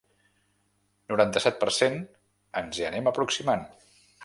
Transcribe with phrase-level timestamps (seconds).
[1.13, 1.99] Noranta-set per cent
[2.63, 3.65] Ens hi anem aproximant.